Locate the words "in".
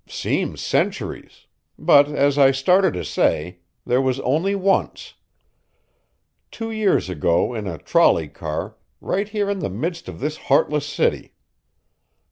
7.53-7.67, 9.47-9.59